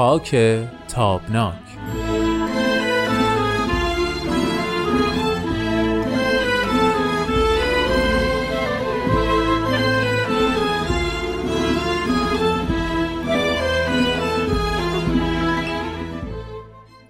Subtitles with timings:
[0.00, 0.36] خاک
[0.88, 1.54] تابناک.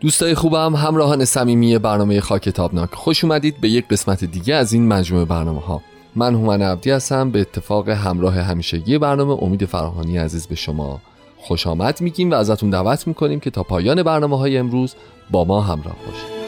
[0.00, 2.94] دوستای خوبم همراهان صمیمی برنامه خاک تابناک.
[2.94, 5.82] خوش اومدید به یک قسمت دیگه از این مجموعه برنامه ها
[6.16, 11.00] من هومن عبدی هستم به اتفاق همراه همیشگی برنامه امید فراهانی عزیز به شما
[11.40, 14.94] خوش آمد میگیم و ازتون دعوت می‌کنیم که تا پایان برنامه های امروز
[15.30, 16.40] با ما همراه باشید.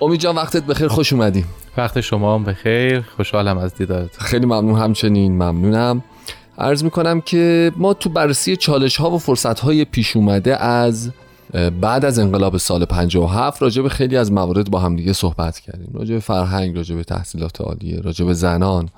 [0.00, 1.44] امید جان وقتت بخیر خوش اومدی.
[1.76, 6.02] وقت شما هم بخیر خوشحالم از دیدارت خیلی ممنون همچنین ممنونم.
[6.58, 11.10] عرض می‌کنم که ما تو بررسی چالش ها و فرصت های پیش اومده از
[11.80, 15.90] بعد از انقلاب سال 57 راجع به خیلی از موارد با همدیگه صحبت کردیم.
[15.94, 18.88] راجع به فرهنگ راجع به تحصیلات عالیه راجع به زنان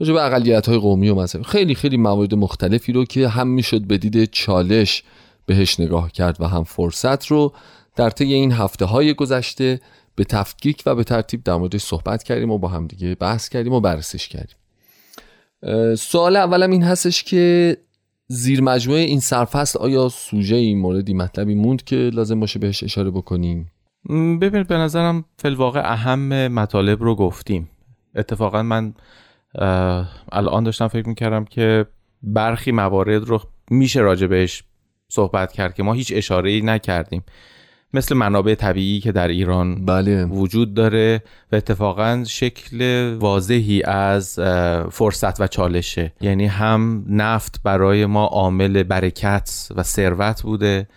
[0.00, 1.44] راجع به اقلیت های قومی و مذهبی.
[1.44, 5.02] خیلی خیلی موارد مختلفی رو که هم می‌شد به دید چالش
[5.46, 7.52] بهش نگاه کرد و هم فرصت رو
[7.96, 9.80] در طی این هفته های گذشته
[10.14, 13.80] به تفکیک و به ترتیب در موردش صحبت کردیم و با همدیگه بحث کردیم و
[13.80, 14.56] بررسیش کردیم.
[15.98, 17.76] سوال اولم این هستش که
[18.26, 23.10] زیر مجموعه این سرفصل آیا سوژه این موردی مطلبی موند که لازم باشه بهش اشاره
[23.10, 23.72] بکنیم؟
[24.40, 27.68] ببینید به نظرم فلواقع اهم مطالب رو گفتیم.
[28.14, 28.94] اتفاقا من
[30.32, 31.86] الان داشتم فکر می‌کردم که
[32.22, 34.64] برخی موارد رو میشه راجع بهش
[35.08, 37.22] صحبت کرد که ما هیچ اشاره ای نکردیم.
[37.94, 40.24] مثل منابع طبیعی که در ایران بله.
[40.24, 44.38] وجود داره و اتفاقا شکل واضحی از
[44.90, 50.88] فرصت و چالشه یعنی هم نفت برای ما عامل برکت و ثروت بوده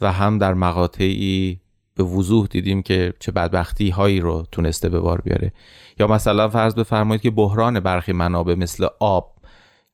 [0.00, 1.60] و هم در مقاطعی
[1.96, 5.52] به وضوح دیدیم که چه بدبختی هایی رو تونسته به بار بیاره
[5.98, 9.33] یا مثلا فرض بفرمایید که بحران برخی منابع مثل آب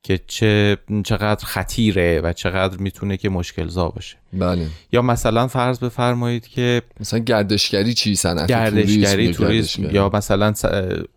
[0.02, 4.16] که چه چقدر خطیره و چقدر می‌تونه که مشکل زا باشه.
[4.32, 4.66] بله.
[4.92, 10.54] یا مثلا فرض بفرمایید که مثلا گردشگری چی صنعت گردشگری توریسم یا مثلا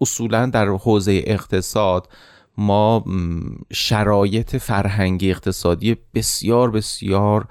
[0.01, 2.09] اصولا در حوزه اقتصاد
[2.57, 3.05] ما
[3.73, 7.47] شرایط فرهنگی اقتصادی بسیار بسیار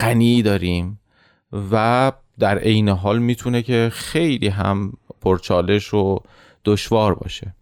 [0.00, 1.00] غنی داریم
[1.72, 6.18] و در عین حال می‌تونه که خیلی هم پرچالش و
[6.64, 7.55] دشوار باشه.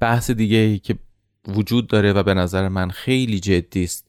[0.00, 0.94] بحث دیگه ای که
[1.48, 4.08] وجود داره و به نظر من خیلی جدی است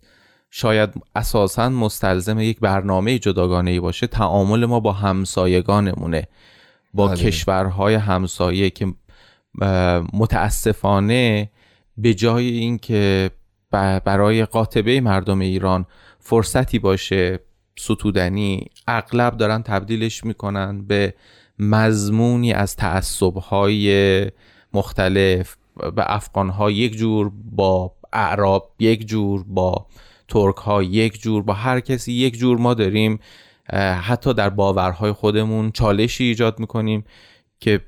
[0.49, 6.27] شاید اساسا مستلزم یک برنامه جداگانه ای باشه تعامل ما با همسایگانمونه
[6.93, 7.17] با بله.
[7.17, 8.93] کشورهای همسایه که
[10.13, 11.49] متاسفانه
[11.97, 13.31] به جای اینکه
[14.05, 15.85] برای قاطبه مردم ایران
[16.19, 17.39] فرصتی باشه
[17.79, 21.13] ستودنی اغلب دارن تبدیلش می‌کنن به
[21.59, 24.31] مضمونی از تعصبهای
[24.74, 25.56] مختلف
[25.96, 29.85] به افغان ها یک جور با اعراب یک جور با
[30.28, 33.19] ترک ها یک جور با هر کسی یک جور ما داریم.
[34.02, 37.06] حتی در باورهای خودمون چالشی ایجاد می‌کنیم
[37.59, 37.81] که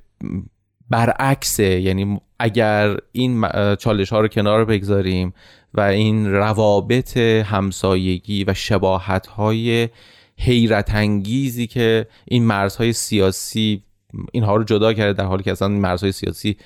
[0.89, 3.45] برعکسه یعنی اگر این
[3.79, 5.33] چالش ها رو کنار بگذاریم
[5.73, 9.89] و این روابط همسایگی و شباهت های
[10.37, 13.83] حیرت انگیزی که این مرزهای سیاسی
[14.31, 16.57] اینها رو جدا کرده در حالی که اصلا مرزهای سیاسی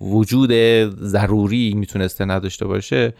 [0.00, 0.52] وجود
[1.00, 3.14] ضروری می‌تونسته نداشته باشه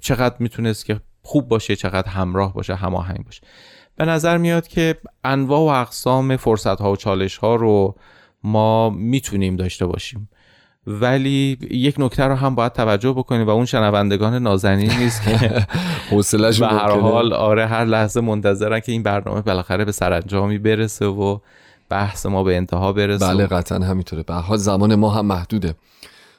[0.00, 3.42] چقدر می‌تونست که خوب باشه چقدر همراه باشه هماهنگ باشه.
[3.96, 4.94] به نظر میاد که
[5.24, 7.94] انواع و اقسام فرصت ها و چالش ها رو
[8.44, 10.28] ما می‌تونیم داشته باشیم.
[10.86, 15.66] ولی یک نکته رو هم باید توجه بکنیم و اون شنوندگان نازنین نیست که
[16.10, 21.06] حوصله‌اش به هر حال آره هر لحظه منتظرن که این برنامه بالاخره به سرانجامی برسه
[21.06, 21.38] و
[21.90, 24.22] بحث ما به انتها برسه بله قطعا همینطوره.
[24.22, 25.74] به حال زمان ما هم محدوده.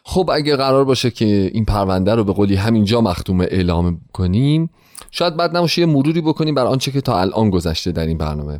[0.03, 4.69] خب اگه قرار باشه که این پرونده رو به قولی همینجا مختوم اعلام کنیم
[5.11, 8.59] شاید بعد نباشه یه مروری بکنیم بر آنچه که تا الان گذشته در این برنامه.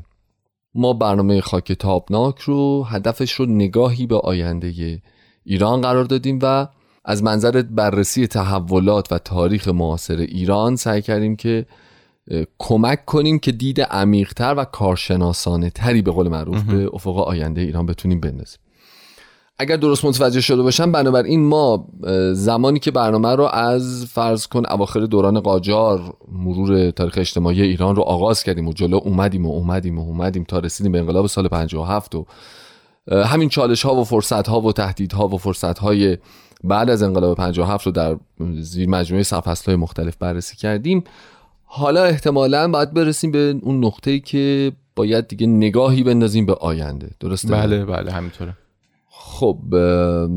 [0.75, 5.01] ما برنامه خاک تابناک رو هدفش رو نگاهی به آینده
[5.43, 6.67] ایران قرار دادیم و
[7.05, 11.65] از منظر بررسی تحولات و تاریخ معاصر ایران سعی کردیم که
[12.57, 17.85] کمک کنیم که دید عمیقتر و کارشناسانه تری به قول معروف به افق آینده ایران
[17.85, 18.59] بتونیم بندازیم.
[19.61, 21.87] اگر درست متوجه شده باشم بنابراین ما
[22.33, 28.01] زمانی که برنامه رو از فرض کن اواخر دوران قاجار مرور تاریخ اجتماعی ایران رو
[28.01, 32.15] آغاز کردیم و جلو اومدیم و اومدیم و اومدیم تا رسیدیم به انقلاب سال 57
[32.15, 32.25] و
[33.11, 36.17] همین چالش ها و فرصت ها و تهدید ها و فرصت های
[36.63, 38.17] بعد از انقلاب 57 رو در
[38.59, 39.25] زیر مجموعه
[39.67, 41.03] های مختلف بررسی کردیم.
[41.73, 47.09] حالا احتمالا باید برسیم به اون نقطه‌ای که باید دیگه نگاهی بندازیم به آینده.
[47.19, 48.53] درسته؟ بله بله همینطوره.
[49.09, 49.57] خب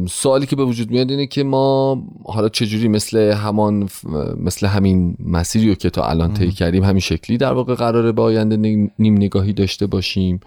[0.08, 3.88] سوالی که به وجود میاد اینه که ما حالا چجوری مثل همان
[4.36, 8.22] مثل همین مسیری رو که تا الان طی کردیم همین شکلی در واقع قراره به
[8.22, 8.56] آینده
[8.98, 10.40] نیم نگاهی داشته باشیم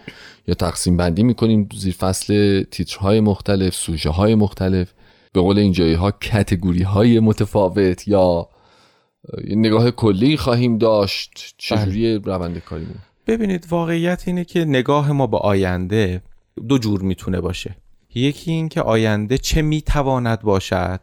[0.48, 4.94] یا تقسیم بندی می‌کنیم زیر فصل تیترهای مختلف سوژه های مختلف
[5.34, 8.50] به قول اینجایی ها کتگوری های متفاوت یا
[9.48, 11.54] نگاه کلی خواهیم داشت.
[11.58, 12.36] چجوری بله.
[12.36, 12.96] روند کاریمون؟
[13.28, 16.22] ببینید واقعیت اینه که نگاه ما به آینده
[16.68, 17.76] دو جور می‌تونه باشه.
[18.16, 21.02] یکی اینکه آینده چه می‌تواند باشد.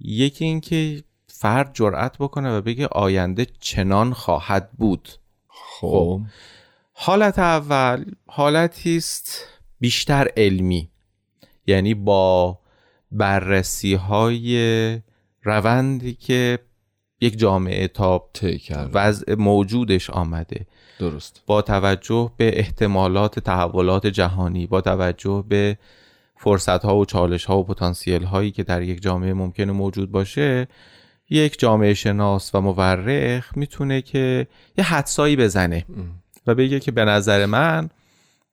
[0.00, 5.08] یکی اینکه فرد جرأت بکنه و بگه آینده چنان خواهد بود.
[5.48, 6.20] خب.
[6.92, 9.46] حالت اول حالتی است
[9.80, 10.90] بیشتر علمی.
[11.66, 12.58] یعنی با
[13.12, 15.00] بررسی های
[15.42, 16.58] روندی که
[17.20, 18.28] یک جامعه تا
[18.92, 20.66] وضع موجودش آمده.
[20.98, 21.42] درست.
[21.46, 25.78] با توجه به احتمالات تحولات جهانی با توجه به
[26.36, 30.68] فرصت ها و چالش ها و پتانسیل هایی که در یک جامعه ممکنه موجود باشه
[31.30, 34.46] یک جامعه شناس و مورخ می‌تونه که
[34.78, 35.84] یه حدسایی بزنه
[36.46, 37.90] و بگه که به نظر من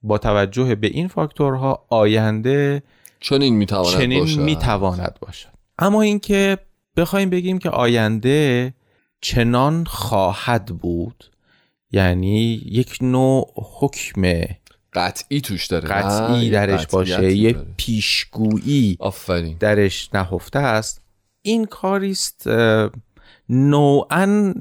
[0.04, 2.84] با توجه به این فاکتورها آینده
[3.20, 4.40] چنین می‌تواند چنین باشد.
[4.40, 5.50] می‌تواند باشد.
[5.80, 6.58] اما اینکه
[6.98, 8.74] بخوایم بگیم که آینده
[9.22, 11.32] چنان خواهد بود.
[11.92, 14.22] یعنی یک نوع حکم
[14.94, 19.58] قطعی توش داره قطعی درش باشه یه پیشگویی آفرین.
[19.60, 21.02] درش نهفته است.
[21.42, 22.48] این کاریست
[23.50, 24.54] نوعا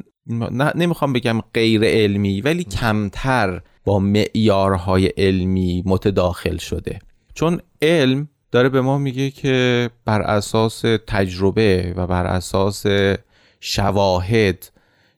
[0.75, 6.99] نمی‌خوام بگم غیر علمی ولی کمتر با معیارهای علمی متداخل شده.
[7.35, 12.87] چون علم داره به ما میگه که بر اساس تجربه و بر اساس
[13.60, 14.70] شواهد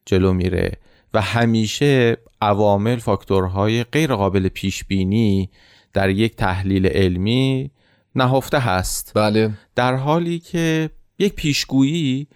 [0.06, 0.72] جلو میره
[1.14, 5.50] و همیشه عوامل فاکتورهای غیر قابل پیش بینی
[5.92, 7.70] در یک تحلیل علمی
[8.14, 9.12] نهفته هست.
[9.14, 9.50] بله.
[9.74, 12.26] در حالی که یک پیشگویی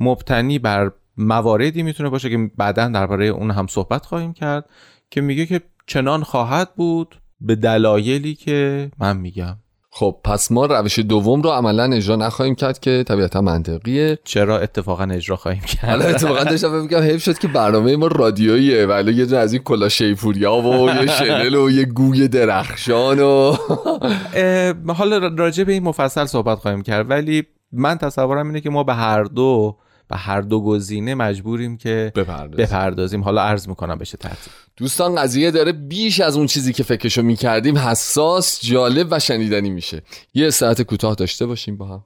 [0.00, 4.70] مبتنی بر مواردی می‌تونه باشه که بعدا درباره اون هم صحبت خواهیم کرد
[5.10, 9.56] که میگه که چنان خواهد بود به دلایلی که من میگم.
[9.94, 14.18] خب پس ما روش دوم رو عملا اجرا نخواهیم کرد که طبیعتا منطقیه.
[14.24, 18.86] چرا اتفاقا اجرا خواهیم کرد؟ حالا اتفاقا داشتم میگم حیف شد که برنامه ما رادیوییه
[18.86, 23.56] ولی یه از این کلا شیپوریا و یه شنل و یه گوی درخشان و
[24.92, 27.42] حالا راجع به این مفصل صحبت خواهیم کرد ولی
[27.72, 29.76] من تصورم اینه که ما به هر دو
[30.10, 33.24] و هر دو گزینه مجبوریم که بپردازیم, بپردازیم.
[33.24, 34.52] حالا عرض می‌کنم بشه ترتیب.
[34.76, 40.02] دوستان قضیه داره بیش از اون چیزی که فکرشو می‌کردیم حساس جالب و شنیدنی میشه.
[40.34, 42.04] یه ساعت کوتاه داشته باشیم با هم.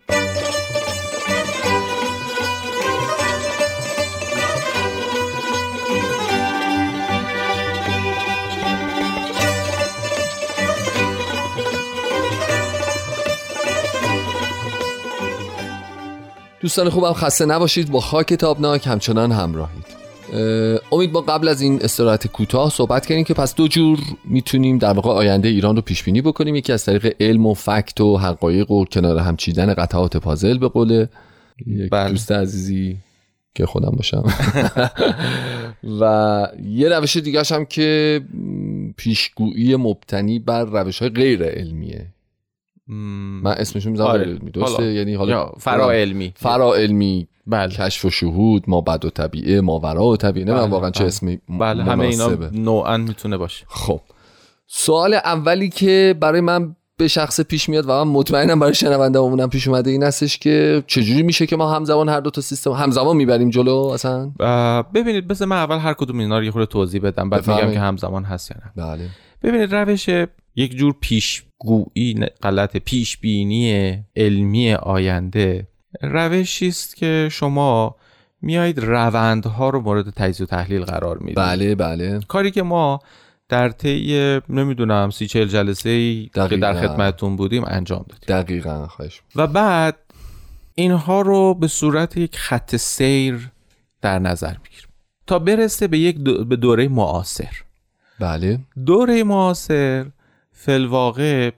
[16.67, 17.91] دوستان خوبم خسته نباشید.
[17.91, 19.87] با خاک تابناک همچنان همراهید.
[20.93, 24.93] امید ما قبل از این استراحت کوتاه صحبت کردیم که پس دو جور می‌تونیم در
[24.93, 26.55] واقع آینده ایران رو پیش بینی بکنیم.
[26.55, 30.69] یکی از طریق علم و فکت و حقایق و کنار هم چیدن قطعات پازل به
[30.69, 31.07] قول
[31.67, 32.11] یک بله.
[32.11, 32.97] دوست عزیزی
[33.55, 34.25] که خودم باشم.
[36.01, 38.21] و یه روش دیگه هم که
[38.97, 42.07] پیشگویی مبتنی بر روش های غیر علمیه.
[42.89, 44.25] من اسمشون می‌ذارم آره.
[44.25, 44.51] علمی.
[44.51, 46.33] درسته؟ یعنی حالا فرا علمی.
[46.37, 47.69] فرا علمی بله.
[47.75, 50.47] کشف و شهود ما بعد و طبیعه ما ورا و طبیعه.
[50.47, 50.61] بله.
[50.61, 51.09] واقعا چه بله.
[51.09, 53.65] اسمی بله همه اینا نوعا می‌تونه باشه.
[53.69, 54.01] خب.
[54.67, 59.51] سوال اولی که برای من به شخص پیش میاد و من مطمئنم برای شنونده اونم
[59.51, 63.17] پیش اومده این هستش که چجوری میشه که ما همزمان هر دو تا سیستم همزمان
[63.17, 64.33] می‌بریم جلو اصلا؟
[64.95, 67.81] ببینید بس من اول هر کدوم اینا رو یه خورده توضیح بدم بعد میگم که
[67.81, 68.87] همزمان هست یا نه.
[68.87, 69.09] بله.
[69.43, 70.11] ببینید روش
[70.57, 75.67] یک جور پیشگویی غلط پیش بینی علمی آینده.
[76.03, 77.97] روشی است که شما
[78.43, 81.37] میایید روندها رو مورد تجزیه و تحلیل قرار می‌دید.
[81.37, 82.21] بله بله.
[82.29, 83.01] کاری که ما
[83.49, 88.43] در طی نمی‌دونم سی چهل جلسه ای که در خدمتتون بودیم انجام دادیم.
[88.43, 89.97] دقیقا خواهش و بعد
[90.75, 93.51] اینها رو به صورت یک خط سیر
[94.03, 94.89] در نظر می‌گیریم
[95.27, 97.53] تا برسه به یک به دوره معاصر.
[98.21, 98.59] بله.
[98.87, 100.07] دوره معاصر
[100.59, 101.51] فلواقع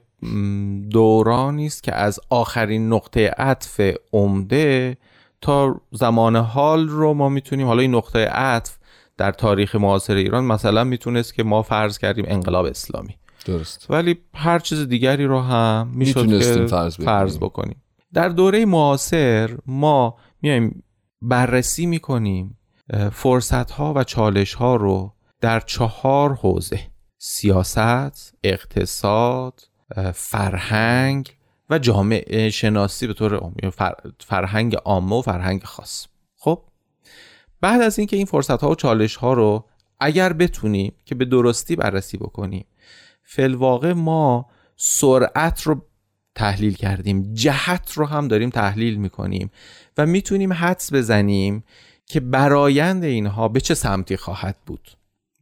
[0.89, 3.81] دورانی است که از آخرین نقطه عطف
[4.13, 4.97] عمده
[5.41, 8.77] تا زمان حال رو ما می‌تونیم حالا این نقطه عطف
[9.17, 13.15] در تاریخ معاصر ایران مثلا می‌تونست که ما فرض کردیم انقلاب اسلامی.
[13.45, 13.85] درست.
[13.89, 17.83] ولی هر چیز دیگری رو هم می‌شد که فرض, فرض بکنیم.
[18.13, 20.83] در دوره معاصر ما میایم
[21.21, 22.57] بررسی می‌کنیم
[23.11, 26.79] فرصت ها و چالش ها رو در چهار حوزه
[27.21, 29.61] سیاست، اقتصاد،
[30.13, 31.35] فرهنگ
[31.69, 33.51] و جامعه شناسی به طور
[34.19, 36.07] فرهنگ عامه و فرهنگ خاص.
[36.35, 36.63] خب
[37.61, 39.65] بعد از اینکه این فرصت ها و چالش ها رو
[39.99, 42.65] اگر بتونیم که به درستی بررسی بکنیم
[43.23, 44.45] فلواقع ما
[44.75, 45.81] سرعت رو
[46.35, 49.51] تحلیل کردیم جهت رو هم داریم تحلیل می‌کنیم
[49.97, 51.63] و می‌تونیم حدس بزنیم
[52.05, 54.91] که برایند اینها به چه سمتی خواهد بود.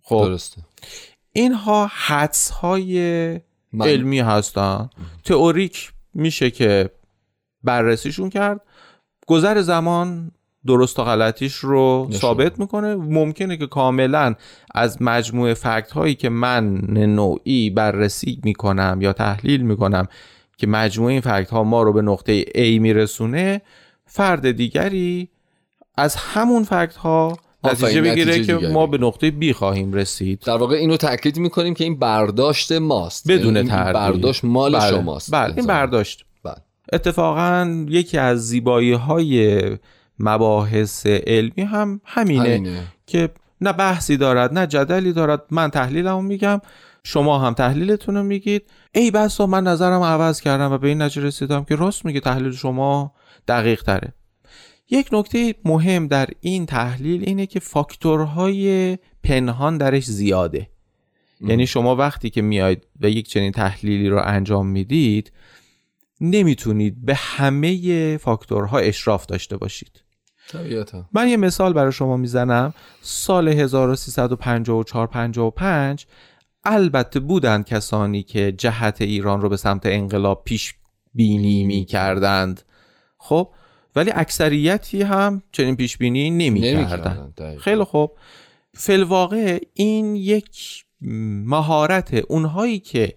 [0.04, 0.62] خب درسته.
[1.38, 3.00] اینها حدس های
[3.80, 4.90] علمی هستن.
[5.24, 6.90] تئوریک میشه که
[7.64, 8.62] بررسیشون کرد.
[9.28, 10.32] گذر زمان
[10.66, 12.96] درست و غلطیش رو ثابت می‌کنه.
[12.96, 14.36] ممکنه که کاملا
[14.76, 16.78] از مجموعه فکت هایی که من
[17.16, 20.08] نوعی بررسی می‌کنم یا تحلیل می‌کنم
[20.58, 23.62] که مجموعه این فکت ها ما رو به نقطه A میرسونه
[24.06, 25.30] فرد دیگری
[25.98, 27.38] از همون فکت ها
[27.72, 30.40] نتیجه بگیره که ما به نقطه بی خواهیم رسید.
[30.40, 33.32] در واقع اینو تاکید می‌کنیم که این برداشت ماست.
[33.32, 33.94] بدون یعنی تردید.
[33.94, 34.90] برداشت مال بله.
[34.90, 35.32] شماست.
[35.32, 36.26] بله این برداشت.
[36.44, 36.56] بله.
[36.94, 39.62] اتفاقا یکی از زیبایی های
[40.20, 42.84] مباحث علمی هم همینه, همینه.
[43.08, 43.30] که
[43.62, 45.44] نه بحثی دارد نه جدلی دارد.
[45.52, 46.62] من تحلیلمو میگم
[47.04, 48.64] شما هم تحلیلتون رو میگید.
[48.92, 52.52] ای بسا من نظرم عوض کردم و به این نتیجه رسیدم که راست میگه تحلیل
[52.52, 53.14] شما
[53.48, 54.14] دقیق تره
[54.90, 60.70] یک نکته مهم در این تحلیل اینه که فاکتورهای پنهان درش زیاده.
[61.42, 65.32] یعنی شما وقتی که میاید و یک چنین تحلیلی رو انجام می‌دید
[66.22, 70.04] نمی‌تونید به همه فاکتورها اشراف داشته باشید.
[70.50, 71.10] طبیعتا.
[71.14, 72.74] من یه مثال برای شما می‌زنم.
[73.02, 76.06] سال 1354 55
[76.64, 80.74] البته بودند کسانی که جهت ایران رو به سمت انقلاب پیش
[81.14, 82.62] بینی می کردند
[83.18, 83.50] خب
[83.98, 88.12] ولی اکثریتی هم چنین پیش بینی نمی کردن خیلی خوب.
[88.74, 90.86] فلواقع این یک
[91.46, 93.14] مهارت اونهایی که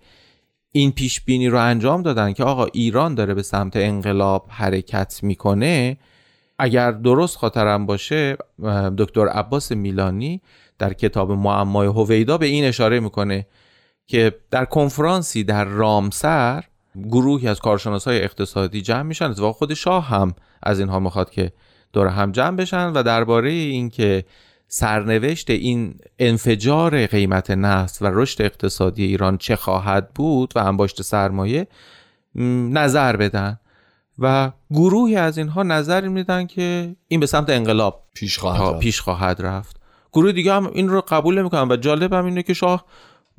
[0.72, 5.96] این پیش بینی رو انجام دادن که آقا ایران داره به سمت انقلاب حرکت می‌کنه
[6.58, 8.36] اگر درست خاطرم باشه
[8.98, 10.40] دکتر عباس میلانی
[10.78, 13.46] در کتاب معمای هویدا به این اشاره می‌کنه
[14.06, 20.08] که در کنفرانسی در رامسر گروهی از کارشناس های اقتصادی جمع میشن اتفاق خود شاه
[20.08, 21.52] هم از اینها می‌خواد که
[21.92, 24.24] دور هم جمع بشن و درباره اینکه
[24.68, 31.66] سرنوشت این انفجار قیمت نفت و رشد اقتصادی ایران چه خواهد بود و انباشت سرمایه
[32.34, 33.58] نظر بدن
[34.18, 38.80] و گروهی از اینها نظر میدن که این به سمت انقلاب پیش خواهد, رفت.
[38.80, 39.76] پیش خواهد رفت
[40.12, 42.84] گروه دیگه هم این رو قبول نمی‌کنن و جالب هم اینه که شاه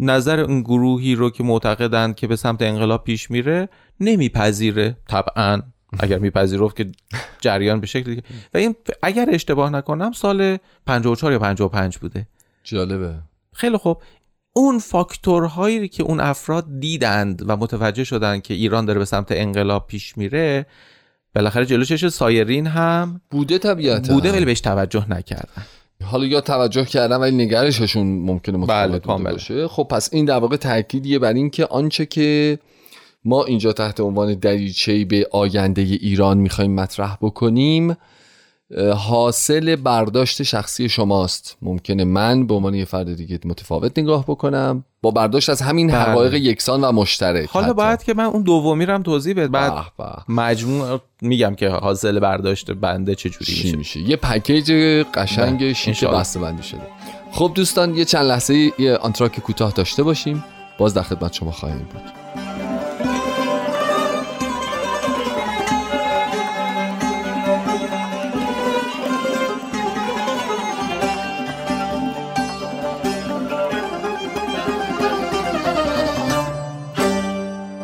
[0.02, 5.62] نظر اون گروهی رو که معتقدند که به سمت انقلاب پیش میره نمیپذیره طبعا.
[6.00, 6.92] اگر میپذیرفت که
[7.40, 12.28] جریان به شکلی و این اگر اشتباه نکنم سال 54 یا 55 بوده.
[12.64, 13.16] جالبه.
[13.54, 14.02] خیلی خوب.
[14.54, 19.88] اون فاکتورهایی که اون افراد دیدند و متوجه شدند که ایران داره به سمت انقلاب
[19.88, 20.66] پیش میره
[21.36, 24.14] بالاخره جلوشش سایرین هم بوده طبیعتا.
[24.14, 25.66] بوده ولی بهش توجه نکردن.
[26.04, 29.68] حالا یا توجه کردن ولی نگرششون ممکنه متفاوت بله، باشه.
[29.68, 32.60] خب پس این در واقع تاکیدیه بر اینکه آنچه که
[33.26, 37.98] ما اینجا تحت عنوان دریچه به آینده ایران می‌خوایم مطرح بکنیم
[38.96, 41.58] حاصل برداشت شخصی شماست.
[41.62, 44.86] ممکنه من به عنوان یه فرد دیگه متفاوت نگاه بکنم.
[45.02, 45.98] با برداشت از همین بله.
[45.98, 49.74] حقایق یکسان و مشترک حالا باید که من اون دومی رو هم توضیح بده بعد
[50.30, 53.78] مجموع میگم که حاصل برداشت بنده چجوری میشه.
[53.78, 54.72] میشه یه پکیج
[55.14, 55.74] قشنگ بله.
[55.74, 56.82] شیک بسته بندی شده
[57.32, 60.44] خب دوستان یه چند لحظه یه آنتراک کوتاه داشته باشیم
[60.78, 62.21] باز در خدمت شما خواهیم بود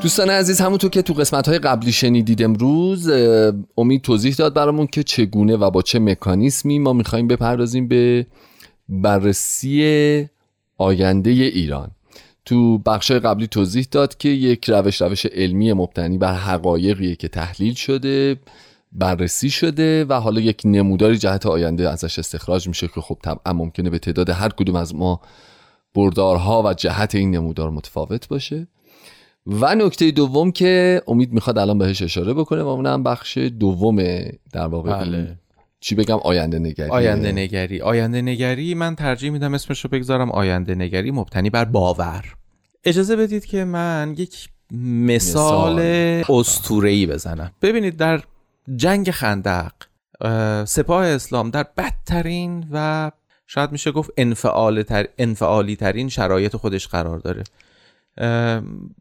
[0.08, 3.10] دوستان عزیز همونطور که تو قسمت های قبلی شنیدید امروز
[3.78, 8.26] امید توضیح داد برامون که چگونه و با چه مکانیسمی ما می‌خوایم بپردازیم به
[8.90, 10.30] بررسی
[10.78, 11.92] آینده ایران.
[12.46, 17.74] تو بخش قبلی توضیح داد که یک روش روش علمی مبتنی بر حقایقیه که تحلیل
[17.74, 18.40] شده
[18.92, 23.90] بررسی شده و حالا یک نموداری جهت آینده ازش استخراج میشه که خب طبعا ممکنه
[23.90, 25.22] به تعداد هر کدوم از ما
[25.96, 28.68] بردارها و جهت این نمودار متفاوت باشه.
[29.48, 33.98] و نکته دوم که امید می‌خواد الان بهش اشاره بکنه و اونم بخش دوم
[34.54, 35.38] در واقع بله.
[35.80, 36.90] چی بگم آینده نگری.
[36.90, 37.82] آینده نگری.
[37.82, 42.26] آینده نگری من ترجیح میدم اسمش رو بگذارم آینده نگری مبتنی بر باور.
[42.84, 46.40] اجازه بدید که من یک مثال مثال.
[46.40, 47.52] اسطوره‌ای بزنم.
[47.62, 48.22] ببینید در
[48.76, 49.72] جنگ خندق
[50.22, 53.12] اه، سپاه اسلام در بدترین و
[53.48, 57.44] شاید میشه گفت انفعال تر، انفعالی ترین شرایط خودش قرار داره.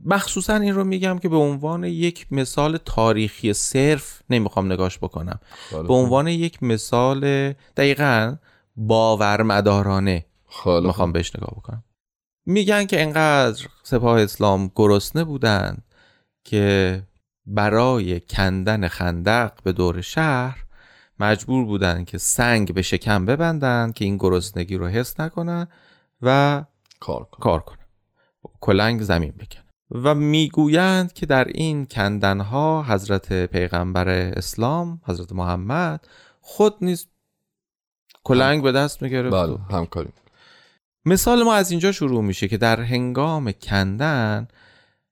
[0.04, 5.40] مخصوصا این رو میگم که به عنوان یک مثال تاریخی صرف نمی‌خوام نگاش بکنم.
[5.72, 8.36] به عنوان یک مثال دقیقا
[8.76, 10.26] باورمدارانه
[10.66, 11.84] می‌خوام بهش نگاه بکنم.
[12.46, 15.78] میگن که انقدر سپاه اسلام گرسنه بودن
[16.44, 17.02] که
[17.46, 20.64] برای کندن خندق به دور شهر
[21.20, 25.68] مجبور بودن که سنگ به شکم ببندن که این گرسنگی رو حس نکنن
[26.22, 26.64] و
[27.00, 27.85] کار کن کار کنن.
[28.60, 36.06] کلنگ زمین بکنن و می‌گویند که در این کندنها حضرت پیغمبر اسلام حضرت محمد
[36.40, 37.06] خود نیز
[38.24, 39.36] کلنگ به دست می‌گرفت.
[39.36, 40.10] بله همکاری.
[41.04, 44.48] مثال ما از اینجا شروع میشه که در هنگام کندن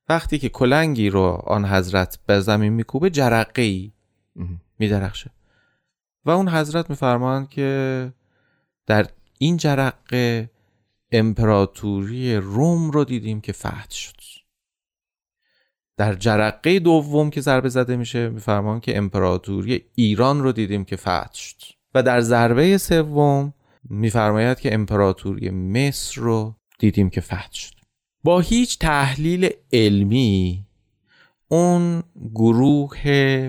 [0.09, 3.93] وقتی که کلنگی رو آن حضرت به زمین میکوبه جرقه ای.
[4.79, 5.31] میدرخشه.
[6.25, 8.13] و اون حضرت میفرمایند که
[8.87, 9.07] در
[9.39, 10.51] این جرقه
[11.15, 14.15] امپراتوری روم رو دیدیم که فتح شد.
[15.97, 21.35] در جرقه دوم که ضربه زده میشه میفرمان که امپراتوری ایران رو دیدیم که فتح
[21.35, 21.57] شد.
[21.95, 23.55] و در ضربه سوم
[23.91, 27.75] میفرماید که امپراتوری مصر رو دیدیم که فتح شد.
[28.25, 30.67] با هیچ تحلیل علمی
[31.49, 32.03] اون
[32.35, 33.03] گروه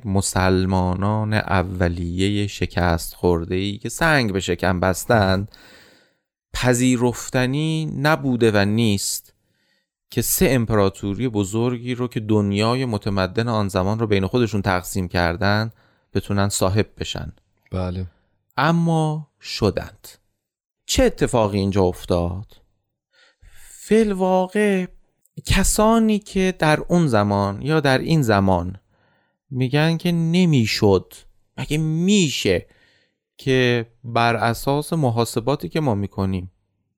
[0.06, 5.52] مسلمانان اولیه شکست خورده ای که سنگ به شکم بستند
[6.56, 9.34] پذیرفتنی نبوده و نیست
[10.10, 15.72] که سه امپراتوری بزرگی رو که دنیای متمدن آن زمان رو بین خودشون تقسیم کردن
[16.14, 17.34] بتونن صاحب بشن.
[17.72, 18.06] بله.
[18.58, 20.08] اما شدند.
[20.86, 22.62] چه اتفاقی اینجا افتاد؟
[23.70, 24.86] فیل واقع
[25.46, 28.76] کسانی که در اون زمان یا در این زمان
[29.50, 31.14] میگن که نمی‌شد.
[31.58, 32.68] مگه میشه
[33.38, 36.52] که بر اساس محاسباتی که ما می‌کنیم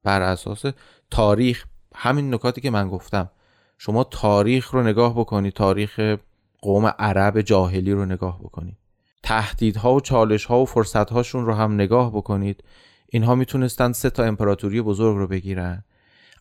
[0.04, 0.63] بر اساس
[1.12, 3.30] تاریخ همین نکاتی که من گفتم.
[3.78, 6.17] شما تاریخ رو نگاه بکنید تاریخ
[6.62, 8.78] قوم عرب جاهلی رو نگاه بکنید
[9.23, 12.63] تهدیدها و چالشها و فرصتهاشون رو هم نگاه بکنید.
[13.10, 15.84] اینها می‌تونستن سه تا امپراتوری بزرگ رو بگیرن.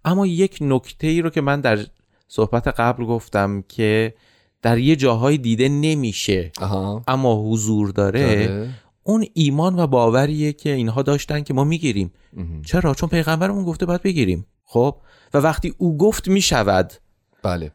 [0.05, 1.79] اما یک نکته ای رو که من در
[2.29, 4.15] صحبت قبل گفتم که
[4.63, 6.53] در یه جاهای دیده نمیشه
[7.09, 8.69] اما حضور داره داره.
[9.07, 12.13] اون ایمان و باوریه که اینها داشتن که ما می‌گیریم.
[12.67, 14.47] چرا؟ چون پیغمبرمون گفته باید بگیریم.
[14.65, 14.97] خب؟
[15.35, 16.93] و وقتی او گفت می‌شود.
[17.43, 17.73] بله.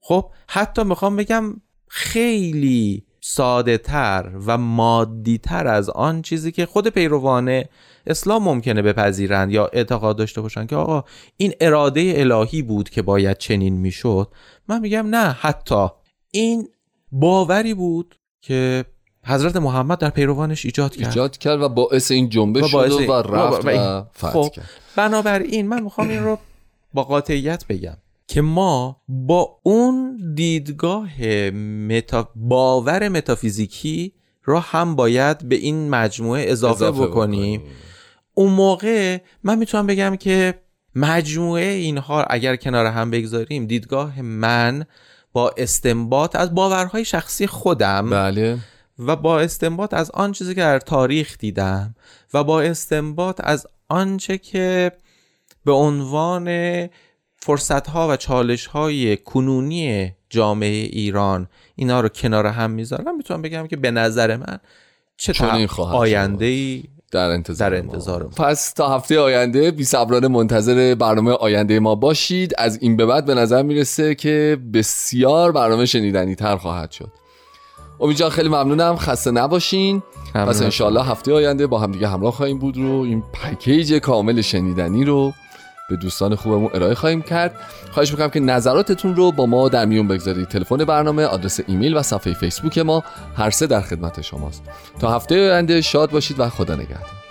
[0.00, 6.88] خب؟ حتی می‌خوام بگم خیلی ساده تر و مادی تر از آن چیزی که خود
[6.88, 7.64] پیروان
[8.06, 11.04] اسلام ممکنه بپذیرند یا اعتقاد داشته باشن که آقا
[11.36, 14.28] این اراده الهی بود که باید چنین می‌شد.
[14.68, 15.86] من میگم نه حتی.
[16.30, 16.68] این
[17.12, 18.84] باوری بود که
[19.26, 21.08] حضرت محمد در پیروانش ایجاد کرد.
[21.08, 24.30] ایجاد کرد و باعث این جنبش و شد و این- رفت و- و- و فتح
[24.30, 24.50] خب.
[24.54, 24.68] کرد.
[24.96, 26.38] بنابراین من می‌خوام این رو
[26.94, 32.28] با قاطعیت بگم که ما با اون دیدگاه متا...
[32.36, 34.12] باور متافیزیکی
[34.44, 37.62] را هم باید به این مجموعه اضافه, بکنیم.
[38.34, 40.54] اون موقع من می‌تونم بگم که
[40.94, 44.84] مجموعه اینها اگر کنار هم بگذاریم دیدگاه من
[45.32, 48.58] با استنباط از باورهای شخصی خودم بله.
[48.98, 51.94] و با استنباط از آن چیزی که در تاریخ دیدم
[52.34, 54.92] و با استنباط از آنچه که
[55.64, 56.88] به عنوان
[57.36, 63.66] فرصت ها و چالش های کنونی جامعه ایران اینا رو کنار هم می‌ذارم می‌تونم بگم
[63.66, 64.58] که به نظر من
[65.16, 65.46] چه.
[65.78, 67.92] آینده ای در انتظار در ما.
[67.92, 68.28] انتظار ما.
[68.28, 73.26] پس تا هفته آینده بی صبرانه منتظر برنامه آینده ما باشید از این به بعد
[73.26, 77.12] به نظر می‌رسه که بسیار برنامه شنیدنی تر خواهد شد
[78.02, 78.96] امید جان خیلی ممنونم.
[78.96, 80.02] خسته نباشین.
[80.34, 83.00] پس انشالله هفته آینده با هم دیگه همراه خواهیم بود رو.
[83.00, 85.32] این پکیج کامل شنیدنی رو
[85.90, 87.54] به دوستان خوبمون ارائه خواهیم کرد.
[87.90, 90.48] خواهش می‌کنم که نظراتتون رو با ما در میون بگذارید.
[90.48, 93.04] تلفن برنامه آدرس ایمیل و صفحه فیسبوک ما.
[93.36, 94.62] هر سه در خدمت شماست.
[95.00, 97.21] تا هفته آینده شاد باشید و خدا نگهدار.